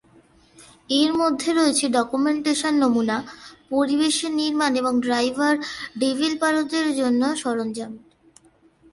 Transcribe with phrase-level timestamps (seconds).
[0.91, 3.17] এর মধ্যে রয়েছে ডকুমেন্টেশন, নমুনা,
[3.69, 5.53] পরিবেশ নির্মাণ এবং ড্রাইভার
[5.99, 7.91] ডেভেলপারদের জন্য সরঞ্জাম।